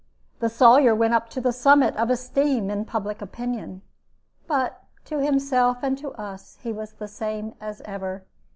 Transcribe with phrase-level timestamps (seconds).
[0.39, 3.83] The Sawyer went up to the summit of esteem in public opinion;
[4.47, 8.23] but to himself and to us he was the same as ever.